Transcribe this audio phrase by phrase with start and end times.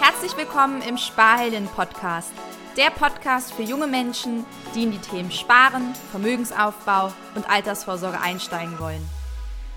[0.00, 2.32] Herzlich willkommen im Sparhelden Podcast.
[2.76, 4.44] Der Podcast für junge Menschen,
[4.74, 9.06] die in die Themen Sparen, Vermögensaufbau und Altersvorsorge einsteigen wollen.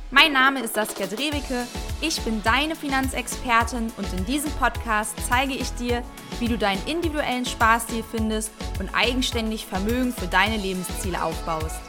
[0.09, 1.67] Mein Name ist Saskia Drewicke,
[1.99, 6.01] ich bin deine Finanzexpertin und in diesem Podcast zeige ich dir,
[6.39, 11.79] wie du deinen individuellen Sparstil findest und eigenständig Vermögen für deine Lebensziele aufbaust.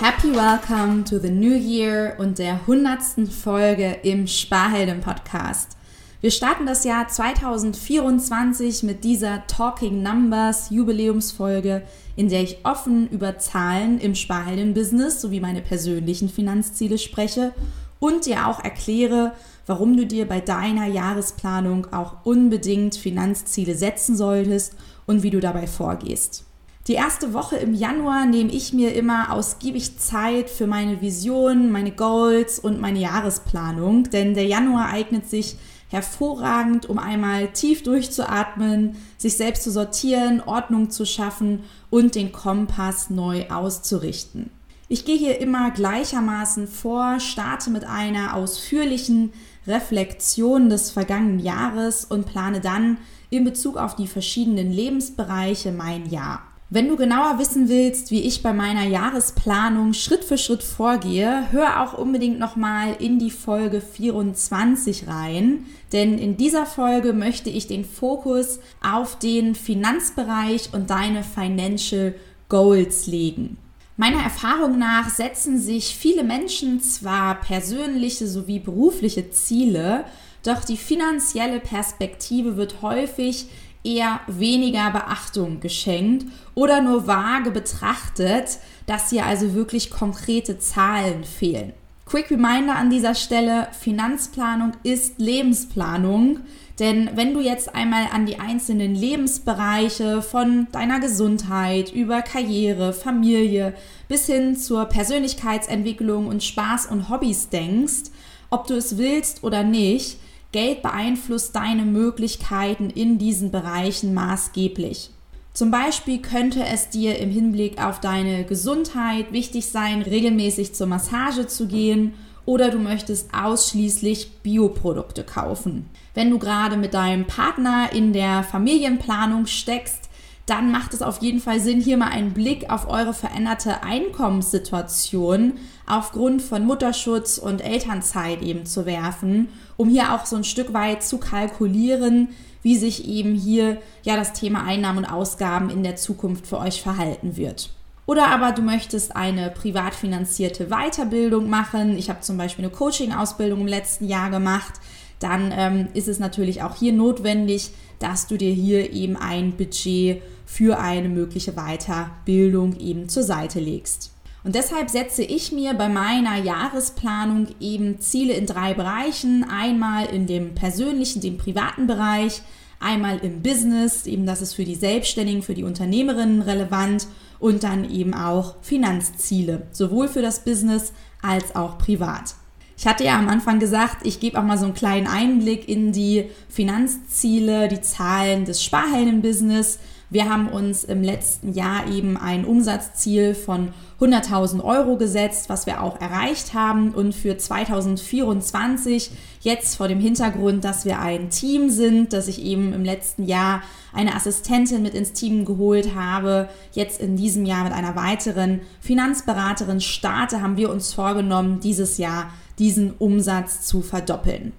[0.00, 5.76] Happy Welcome to the New Year und der hundertsten Folge im Sparhelden Podcast.
[6.22, 11.82] Wir starten das Jahr 2024 mit dieser Talking Numbers Jubiläumsfolge,
[12.14, 17.52] in der ich offen über Zahlen im Sparhelden-Business sowie meine persönlichen Finanzziele spreche
[17.98, 19.32] und dir auch erkläre,
[19.66, 24.76] warum du dir bei deiner Jahresplanung auch unbedingt Finanzziele setzen solltest
[25.08, 26.44] und wie du dabei vorgehst.
[26.86, 31.90] Die erste Woche im Januar nehme ich mir immer ausgiebig Zeit für meine Visionen, meine
[31.90, 35.56] Goals und meine Jahresplanung, denn der Januar eignet sich
[35.92, 43.10] hervorragend, um einmal tief durchzuatmen, sich selbst zu sortieren, Ordnung zu schaffen und den Kompass
[43.10, 44.50] neu auszurichten.
[44.88, 49.32] Ich gehe hier immer gleichermaßen vor, starte mit einer ausführlichen
[49.66, 52.98] Reflexion des vergangenen Jahres und plane dann
[53.30, 56.42] in Bezug auf die verschiedenen Lebensbereiche mein Jahr.
[56.74, 61.82] Wenn du genauer wissen willst, wie ich bei meiner Jahresplanung Schritt für Schritt vorgehe, hör
[61.82, 67.84] auch unbedingt nochmal in die Folge 24 rein, denn in dieser Folge möchte ich den
[67.84, 72.14] Fokus auf den Finanzbereich und deine Financial
[72.48, 73.58] Goals legen.
[73.98, 80.06] Meiner Erfahrung nach setzen sich viele Menschen zwar persönliche sowie berufliche Ziele,
[80.42, 83.48] doch die finanzielle Perspektive wird häufig
[83.84, 91.72] eher weniger Beachtung geschenkt oder nur vage betrachtet, dass hier also wirklich konkrete Zahlen fehlen.
[92.04, 96.40] Quick Reminder an dieser Stelle, Finanzplanung ist Lebensplanung,
[96.78, 103.74] denn wenn du jetzt einmal an die einzelnen Lebensbereiche von deiner Gesundheit über Karriere, Familie
[104.08, 108.10] bis hin zur Persönlichkeitsentwicklung und Spaß und Hobbys denkst,
[108.50, 110.18] ob du es willst oder nicht,
[110.52, 115.10] Geld beeinflusst deine Möglichkeiten in diesen Bereichen maßgeblich.
[115.54, 121.46] Zum Beispiel könnte es dir im Hinblick auf deine Gesundheit wichtig sein, regelmäßig zur Massage
[121.46, 122.14] zu gehen
[122.46, 125.88] oder du möchtest ausschließlich Bioprodukte kaufen.
[126.14, 130.08] Wenn du gerade mit deinem Partner in der Familienplanung steckst,
[130.46, 135.54] dann macht es auf jeden Fall Sinn, hier mal einen Blick auf eure veränderte Einkommenssituation
[135.86, 139.48] aufgrund von Mutterschutz und Elternzeit eben zu werfen,
[139.82, 142.28] um hier auch so ein Stück weit zu kalkulieren,
[142.62, 146.80] wie sich eben hier ja das Thema Einnahmen und Ausgaben in der Zukunft für euch
[146.80, 147.70] verhalten wird.
[148.06, 151.98] Oder aber du möchtest eine privat finanzierte Weiterbildung machen.
[151.98, 154.74] Ich habe zum Beispiel eine Coaching-Ausbildung im letzten Jahr gemacht.
[155.18, 160.22] Dann ähm, ist es natürlich auch hier notwendig, dass du dir hier eben ein Budget
[160.46, 164.12] für eine mögliche Weiterbildung eben zur Seite legst.
[164.44, 169.44] Und deshalb setze ich mir bei meiner Jahresplanung eben Ziele in drei Bereichen.
[169.48, 172.42] Einmal in dem persönlichen, dem privaten Bereich,
[172.80, 177.06] einmal im Business, eben das ist für die Selbstständigen, für die Unternehmerinnen relevant
[177.38, 180.92] und dann eben auch Finanzziele, sowohl für das Business
[181.22, 182.34] als auch privat.
[182.76, 185.92] Ich hatte ja am Anfang gesagt, ich gebe auch mal so einen kleinen Einblick in
[185.92, 189.78] die Finanzziele, die Zahlen des Sparhelden-Business.
[190.12, 195.82] Wir haben uns im letzten Jahr eben ein Umsatzziel von 100.000 Euro gesetzt, was wir
[195.82, 196.90] auch erreicht haben.
[196.90, 202.74] Und für 2024, jetzt vor dem Hintergrund, dass wir ein Team sind, dass ich eben
[202.74, 203.62] im letzten Jahr
[203.94, 209.80] eine Assistentin mit ins Team geholt habe, jetzt in diesem Jahr mit einer weiteren Finanzberaterin
[209.80, 214.52] starte, haben wir uns vorgenommen, dieses Jahr diesen Umsatz zu verdoppeln.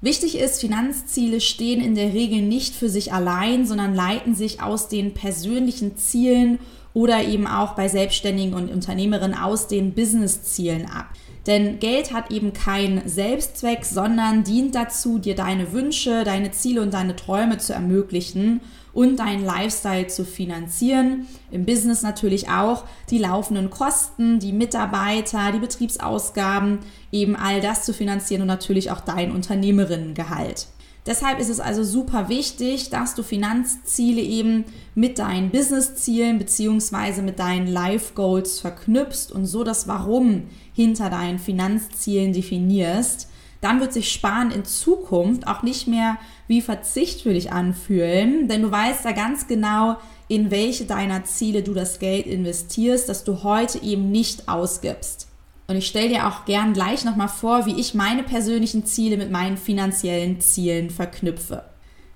[0.00, 4.88] Wichtig ist, Finanzziele stehen in der Regel nicht für sich allein, sondern leiten sich aus
[4.88, 6.60] den persönlichen Zielen
[6.94, 11.06] oder eben auch bei Selbstständigen und Unternehmerinnen aus den Businesszielen ab.
[11.48, 16.92] Denn Geld hat eben keinen Selbstzweck, sondern dient dazu, dir deine Wünsche, deine Ziele und
[16.92, 18.60] deine Träume zu ermöglichen
[18.92, 21.26] und deinen Lifestyle zu finanzieren.
[21.50, 26.80] Im Business natürlich auch die laufenden Kosten, die Mitarbeiter, die Betriebsausgaben,
[27.12, 30.66] eben all das zu finanzieren und natürlich auch dein Unternehmerinnengehalt.
[31.08, 37.22] Deshalb ist es also super wichtig, dass du Finanzziele eben mit deinen Businesszielen bzw.
[37.22, 40.42] mit deinen Life Goals verknüpfst und so das Warum
[40.74, 43.30] hinter deinen Finanzzielen definierst.
[43.62, 48.60] Dann wird sich Sparen in Zukunft auch nicht mehr wie Verzicht für dich anfühlen, denn
[48.60, 49.96] du weißt da ganz genau,
[50.28, 55.27] in welche deiner Ziele du das Geld investierst, das du heute eben nicht ausgibst.
[55.70, 59.30] Und ich stelle dir auch gern gleich nochmal vor, wie ich meine persönlichen Ziele mit
[59.30, 61.64] meinen finanziellen Zielen verknüpfe.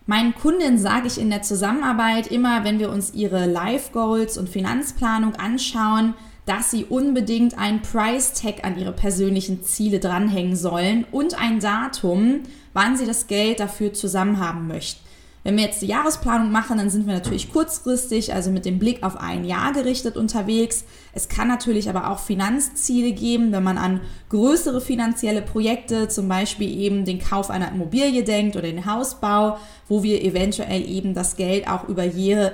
[0.07, 4.49] Meinen Kunden sage ich in der Zusammenarbeit immer, wenn wir uns ihre Life Goals und
[4.49, 6.15] Finanzplanung anschauen,
[6.47, 12.41] dass sie unbedingt ein Price Tag an ihre persönlichen Ziele dranhängen sollen und ein Datum,
[12.73, 15.07] wann sie das Geld dafür zusammen haben möchten.
[15.45, 19.03] Wenn wir jetzt die Jahresplanung machen, dann sind wir natürlich kurzfristig, also mit dem Blick
[19.03, 20.85] auf ein Jahr gerichtet unterwegs.
[21.15, 26.71] Es kann natürlich aber auch Finanzziele geben, wenn man an größere finanzielle Projekte, zum Beispiel
[26.79, 29.59] eben den Kauf einer Immobilie denkt oder den Hausbau,
[29.89, 32.05] wo wir eventuell eben das Geld auch über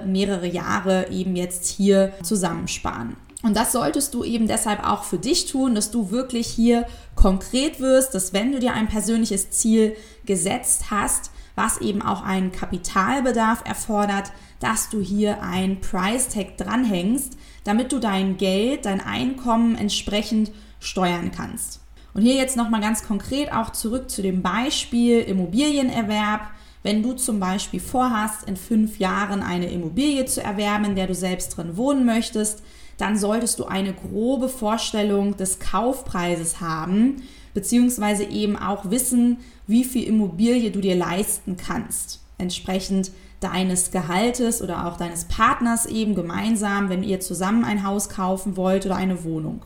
[0.06, 3.16] mehrere Jahre eben jetzt hier zusammensparen.
[3.42, 7.80] Und das solltest du eben deshalb auch für dich tun, dass du wirklich hier konkret
[7.80, 9.94] wirst, dass wenn du dir ein persönliches Ziel
[10.26, 17.36] gesetzt hast, was eben auch einen Kapitalbedarf erfordert, dass du hier ein Price Tag dranhängst,
[17.64, 21.80] damit du dein Geld, dein Einkommen entsprechend steuern kannst.
[22.14, 26.42] Und hier jetzt nochmal ganz konkret auch zurück zu dem Beispiel Immobilienerwerb.
[26.82, 31.14] Wenn du zum Beispiel vorhast, in fünf Jahren eine Immobilie zu erwerben, in der du
[31.14, 32.62] selbst drin wohnen möchtest,
[32.98, 37.22] dann solltest du eine grobe Vorstellung des Kaufpreises haben,
[37.58, 42.20] beziehungsweise eben auch wissen, wie viel Immobilie du dir leisten kannst.
[42.38, 43.10] Entsprechend
[43.40, 48.86] deines Gehaltes oder auch deines Partners eben gemeinsam, wenn ihr zusammen ein Haus kaufen wollt
[48.86, 49.64] oder eine Wohnung.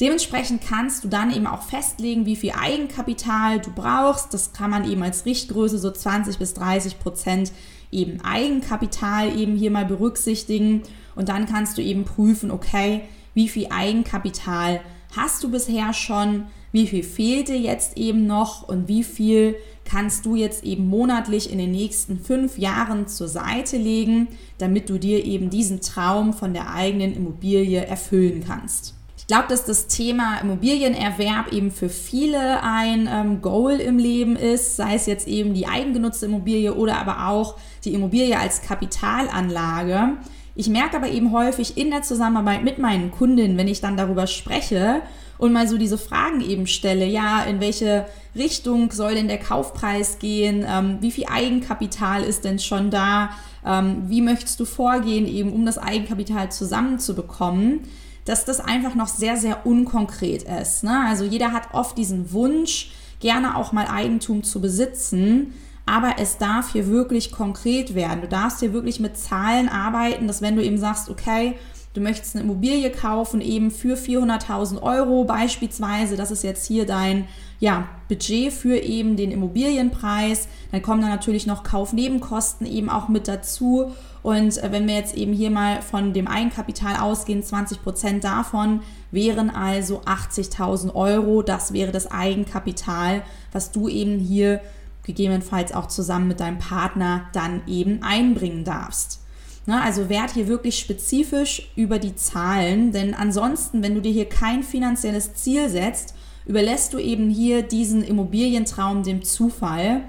[0.00, 4.32] Dementsprechend kannst du dann eben auch festlegen, wie viel Eigenkapital du brauchst.
[4.32, 7.50] Das kann man eben als Richtgröße so 20 bis 30 Prozent
[7.90, 10.84] eben Eigenkapital eben hier mal berücksichtigen.
[11.16, 13.00] Und dann kannst du eben prüfen, okay,
[13.34, 14.80] wie viel Eigenkapital
[15.16, 16.46] hast du bisher schon?
[16.74, 19.54] Wie viel fehlt dir jetzt eben noch und wie viel
[19.84, 24.26] kannst du jetzt eben monatlich in den nächsten fünf Jahren zur Seite legen,
[24.58, 28.94] damit du dir eben diesen Traum von der eigenen Immobilie erfüllen kannst.
[29.16, 34.74] Ich glaube, dass das Thema Immobilienerwerb eben für viele ein ähm, Goal im Leben ist,
[34.74, 37.54] sei es jetzt eben die eigengenutzte Immobilie oder aber auch
[37.84, 40.14] die Immobilie als Kapitalanlage.
[40.56, 44.26] Ich merke aber eben häufig in der Zusammenarbeit mit meinen Kundinnen, wenn ich dann darüber
[44.26, 45.02] spreche
[45.38, 50.18] und mal so diese Fragen eben stelle, ja, in welche Richtung soll denn der Kaufpreis
[50.18, 53.30] gehen, ähm, wie viel Eigenkapital ist denn schon da,
[53.64, 57.80] ähm, wie möchtest du vorgehen, eben um das Eigenkapital zusammenzubekommen,
[58.24, 60.84] dass das einfach noch sehr, sehr unkonkret ist.
[60.84, 61.04] Ne?
[61.06, 65.54] Also jeder hat oft diesen Wunsch, gerne auch mal Eigentum zu besitzen,
[65.86, 68.22] aber es darf hier wirklich konkret werden.
[68.22, 71.54] Du darfst hier wirklich mit Zahlen arbeiten, dass wenn du eben sagst, okay,
[71.94, 77.26] du möchtest eine Immobilie kaufen, eben für 400.000 Euro beispielsweise, das ist jetzt hier dein
[77.60, 83.28] ja, Budget für eben den Immobilienpreis, dann kommen da natürlich noch Kaufnebenkosten eben auch mit
[83.28, 83.92] dazu.
[84.22, 88.80] Und äh, wenn wir jetzt eben hier mal von dem Eigenkapital ausgehen, 20 Prozent davon
[89.10, 91.42] wären also 80.000 Euro.
[91.42, 94.60] Das wäre das Eigenkapital, was du eben hier
[95.04, 99.23] gegebenenfalls auch zusammen mit deinem Partner dann eben einbringen darfst.
[99.66, 104.28] Ne, also werd hier wirklich spezifisch über die Zahlen, denn ansonsten, wenn du dir hier
[104.28, 106.14] kein finanzielles Ziel setzt,
[106.44, 110.02] überlässt du eben hier diesen Immobilientraum dem Zufall.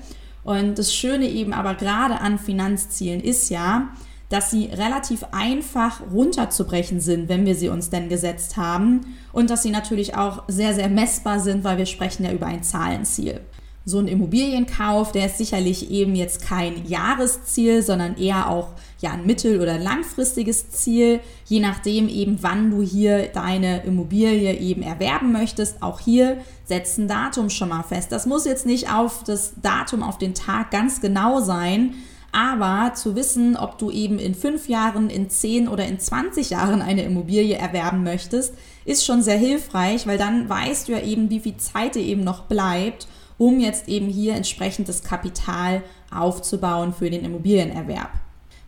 [0.44, 3.94] Und das Schöne eben aber gerade an Finanzzielen ist ja,
[4.28, 9.64] dass sie relativ einfach runterzubrechen sind, wenn wir sie uns denn gesetzt haben und dass
[9.64, 13.40] sie natürlich auch sehr, sehr messbar sind, weil wir sprechen ja über ein Zahlenziel
[13.88, 19.28] so ein Immobilienkauf, der ist sicherlich eben jetzt kein Jahresziel, sondern eher auch ja ein
[19.28, 25.84] mittel- oder langfristiges Ziel, je nachdem eben, wann du hier deine Immobilie eben erwerben möchtest.
[25.84, 28.12] Auch hier setzen Datum schon mal fest.
[28.12, 31.94] Das muss jetzt nicht auf das Datum, auf den Tag ganz genau sein,
[32.32, 36.82] aber zu wissen, ob du eben in fünf Jahren, in zehn oder in 20 Jahren
[36.82, 41.40] eine Immobilie erwerben möchtest, ist schon sehr hilfreich, weil dann weißt du ja eben, wie
[41.40, 47.10] viel Zeit dir eben noch bleibt um jetzt eben hier entsprechend das Kapital aufzubauen für
[47.10, 48.12] den Immobilienerwerb.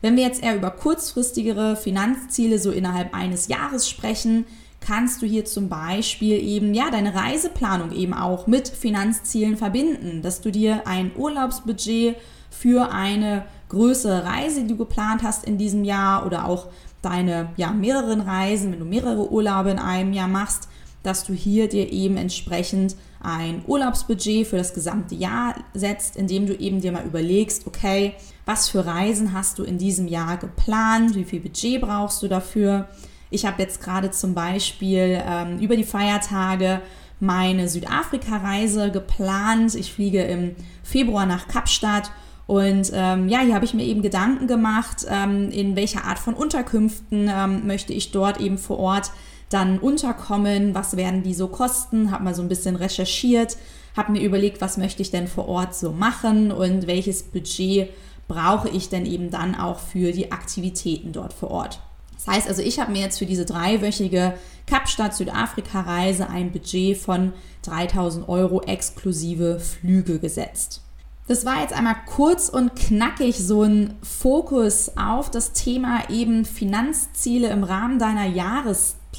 [0.02, 4.46] Wenn wir jetzt eher über kurzfristigere Finanzziele so innerhalb eines Jahres sprechen,
[4.80, 10.42] kannst du hier zum Beispiel eben ja deine Reiseplanung eben auch mit Finanzzielen verbinden, dass
[10.42, 12.16] du dir ein Urlaubsbudget
[12.50, 16.68] für eine größere Reise, die du geplant hast in diesem Jahr oder auch
[17.02, 20.70] deine ja mehreren Reisen, wenn du mehrere Urlaube in einem Jahr machst,
[21.04, 26.54] dass du hier dir eben entsprechend ein Urlaubsbudget für das gesamte Jahr setzt, indem du
[26.54, 28.14] eben dir mal überlegst, okay,
[28.46, 32.88] was für Reisen hast du in diesem Jahr geplant, wie viel Budget brauchst du dafür.
[33.30, 36.82] Ich habe jetzt gerade zum Beispiel ähm, über die Feiertage
[37.20, 39.76] meine Südafrika-Reise geplant.
[39.76, 42.12] Ich fliege im Februar nach Kapstadt
[42.48, 46.34] Und ähm, ja, hier habe ich mir eben Gedanken gemacht, ähm, in welcher Art von
[46.34, 49.12] Unterkünften ähm, möchte ich dort eben vor Ort
[49.50, 53.58] dann unterkommen, was werden die so kosten, habe mal so ein bisschen recherchiert,
[53.96, 57.90] habe mir überlegt, was möchte ich denn vor Ort so machen und welches Budget
[58.28, 61.80] brauche ich denn eben dann auch für die Aktivitäten dort vor Ort.
[62.16, 64.34] Das heißt also, ich habe mir jetzt für diese dreiwöchige
[64.66, 67.32] Kapstadt Südafrika-Reise ein Budget von
[67.64, 70.82] 3000 Euro exklusive Flüge gesetzt.
[71.28, 77.50] Das war jetzt einmal kurz und knackig so ein Fokus auf das Thema eben Finanzziele
[77.50, 78.26] im Rahmen deiner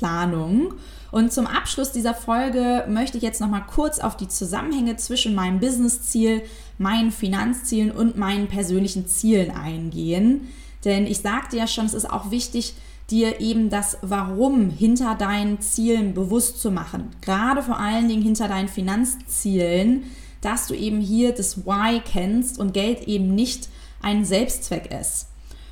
[0.01, 0.75] Jahresplanung.
[1.11, 5.35] Und zum Abschluss dieser Folge möchte ich jetzt noch mal kurz auf die Zusammenhänge zwischen
[5.35, 6.43] meinem Businessziel,
[6.77, 10.49] meinen Finanzzielen und meinen persönlichen Zielen eingehen.
[10.85, 12.75] Denn ich sagte ja schon, es ist auch wichtig,
[13.11, 17.09] dir eben das Warum hinter deinen Zielen bewusst zu machen.
[17.23, 20.05] Gerade vor allen Dingen hinter deinen Finanzzielen
[20.41, 23.69] dass du eben hier das Why kennst und Geld eben nicht
[24.01, 25.27] ein Selbstzweck ist.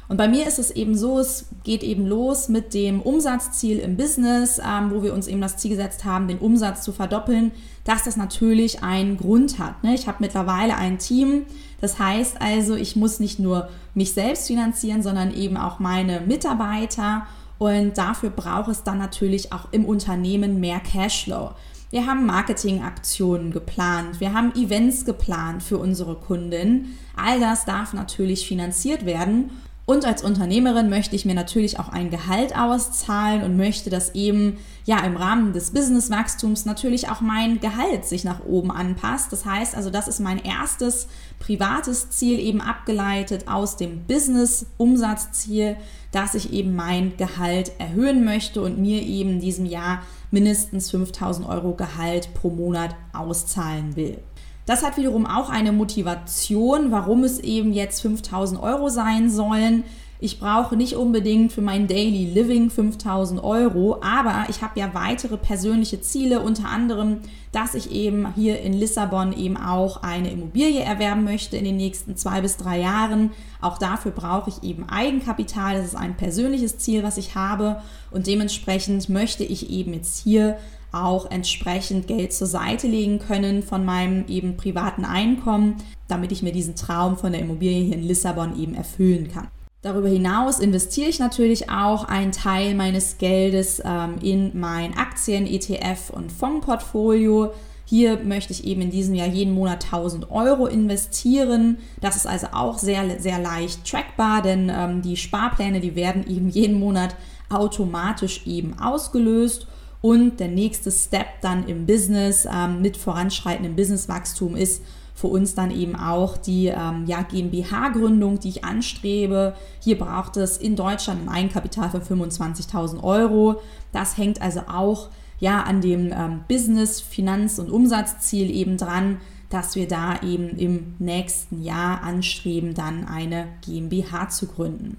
[0.08, 3.96] Und bei mir ist es eben so, es geht eben los mit dem Umsatzziel im
[3.96, 7.50] Business, ähm, wo wir uns eben das Ziel gesetzt haben, den Umsatz zu verdoppeln,
[7.84, 9.82] dass das natürlich einen Grund hat.
[9.82, 9.94] Ne?
[9.94, 11.42] Ich habe mittlerweile ein Team,
[11.80, 17.26] das heißt also, ich muss nicht nur mich selbst finanzieren, sondern eben auch meine Mitarbeiter.
[17.58, 21.52] Und dafür braucht es dann natürlich auch im Unternehmen mehr Cashflow.
[21.90, 26.98] Wir haben Marketingaktionen geplant, wir haben Events geplant für unsere Kunden.
[27.16, 29.50] All das darf natürlich finanziert werden.
[29.86, 34.58] Und als Unternehmerin möchte ich mir natürlich auch ein Gehalt auszahlen und möchte, dass eben
[34.84, 39.30] ja im Rahmen des Businesswachstums natürlich auch mein Gehalt sich nach oben anpasst.
[39.30, 41.06] Das heißt also, das ist mein erstes
[41.38, 45.76] privates Ziel eben abgeleitet aus dem Business-Umsatzziel,
[46.10, 50.02] dass ich eben mein Gehalt erhöhen möchte und mir eben in diesem Jahr
[50.32, 54.18] mindestens 5000 Euro Gehalt pro Monat auszahlen will.
[54.66, 59.84] Das hat wiederum auch eine Motivation, warum es eben jetzt 5000 Euro sein sollen.
[60.18, 65.36] Ich brauche nicht unbedingt für mein Daily Living 5000 Euro, aber ich habe ja weitere
[65.36, 67.18] persönliche Ziele, unter anderem,
[67.52, 72.16] dass ich eben hier in Lissabon eben auch eine Immobilie erwerben möchte in den nächsten
[72.16, 73.30] zwei bis drei Jahren.
[73.60, 75.76] Auch dafür brauche ich eben Eigenkapital.
[75.76, 80.56] Das ist ein persönliches Ziel, was ich habe und dementsprechend möchte ich eben jetzt hier
[81.04, 85.76] auch entsprechend Geld zur Seite legen können von meinem eben privaten Einkommen,
[86.08, 89.48] damit ich mir diesen Traum von der Immobilie hier in Lissabon eben erfüllen kann.
[89.82, 96.10] Darüber hinaus investiere ich natürlich auch einen Teil meines Geldes ähm, in mein Aktien, ETF
[96.10, 97.52] und Fondsportfolio.
[97.84, 101.78] Hier möchte ich eben in diesem Jahr jeden Monat 1000 Euro investieren.
[102.00, 106.48] Das ist also auch sehr, sehr leicht trackbar, denn ähm, die Sparpläne, die werden eben
[106.48, 107.14] jeden Monat
[107.48, 109.68] automatisch eben ausgelöst.
[110.00, 114.82] Und der nächste Step dann im Business ähm, mit voranschreitendem Businesswachstum ist,
[115.16, 119.54] für uns dann eben auch die ähm, ja, GmbH-Gründung, die ich anstrebe.
[119.80, 123.62] Hier braucht es in Deutschland ein Eigenkapital von 25.000 Euro.
[123.92, 125.08] Das hängt also auch
[125.40, 130.96] ja, an dem ähm, Business-, Finanz- und Umsatzziel eben dran, dass wir da eben im
[130.98, 134.98] nächsten Jahr anstreben, dann eine GmbH zu gründen.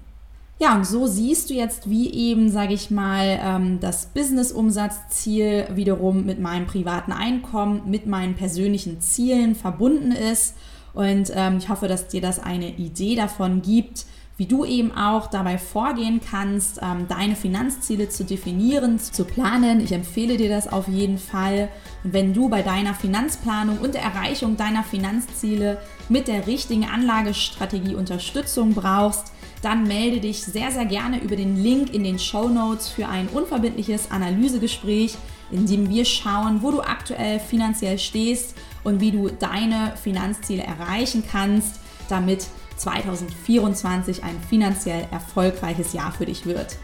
[0.60, 6.26] Ja, und so siehst du jetzt, wie eben, sage ich mal, ähm, das Business-Umsatzziel wiederum
[6.26, 10.56] mit meinem privaten Einkommen, mit meinen persönlichen Zielen verbunden ist.
[10.94, 15.28] Und ähm, ich hoffe, dass dir das eine Idee davon gibt, wie du eben auch
[15.28, 19.80] dabei vorgehen kannst, ähm, deine Finanzziele zu definieren, zu planen.
[19.80, 21.68] Ich empfehle dir das auf jeden Fall.
[22.02, 27.94] Und wenn du bei deiner Finanzplanung und der Erreichung deiner Finanzziele mit der richtigen Anlagestrategie
[27.94, 32.88] Unterstützung brauchst, dann melde dich sehr, sehr gerne über den Link in den Show Notes
[32.88, 35.16] für ein unverbindliches Analysegespräch,
[35.50, 41.24] in dem wir schauen, wo du aktuell finanziell stehst und wie du deine Finanzziele erreichen
[41.30, 42.46] kannst, damit
[42.76, 46.76] 2024 ein finanziell erfolgreiches Jahr für dich wird.